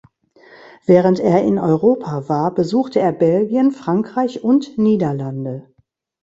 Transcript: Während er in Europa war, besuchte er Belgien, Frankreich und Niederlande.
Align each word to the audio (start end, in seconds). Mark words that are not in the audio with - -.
Während 0.87 1.19
er 1.19 1.43
in 1.43 1.59
Europa 1.59 2.27
war, 2.27 2.51
besuchte 2.55 2.99
er 2.99 3.11
Belgien, 3.11 3.71
Frankreich 3.71 4.43
und 4.43 4.79
Niederlande. 4.79 5.71